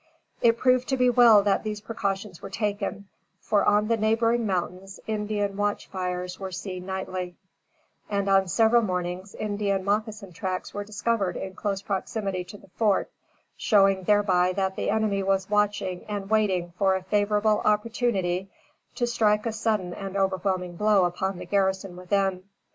It 0.41 0.57
proved 0.57 0.87
to 0.89 0.97
be 0.97 1.11
well 1.11 1.43
that 1.43 1.61
these 1.63 1.79
precautions 1.79 2.41
were 2.41 2.49
taken; 2.49 3.07
for, 3.39 3.63
on 3.63 3.87
the 3.87 3.97
neighboring 3.97 4.47
mountains, 4.47 4.99
Indian 5.05 5.55
watch 5.55 5.85
fires 5.89 6.39
were 6.39 6.51
seen 6.51 6.87
nightly; 6.87 7.35
and, 8.09 8.27
on 8.27 8.47
several 8.47 8.81
mornings, 8.81 9.35
Indian 9.35 9.85
moccasin 9.85 10.33
tracks 10.33 10.73
were 10.73 10.83
discovered 10.83 11.37
in 11.37 11.53
close 11.53 11.83
proximity 11.83 12.43
to 12.45 12.57
the 12.57 12.69
fort, 12.77 13.11
showing 13.57 14.01
thereby 14.05 14.53
that 14.53 14.75
the 14.75 14.89
enemy 14.89 15.21
was 15.21 15.51
watching 15.51 16.03
and 16.07 16.31
waiting 16.31 16.73
for 16.79 16.95
a 16.95 17.03
favorable 17.03 17.61
opportunity 17.63 18.49
to 18.95 19.05
strike 19.05 19.45
a 19.45 19.51
sudden 19.51 19.93
and 19.93 20.17
overwhelming 20.17 20.75
blow 20.77 21.05
upon 21.05 21.37
the 21.37 21.45
garrison 21.45 21.95
within. 21.95 22.41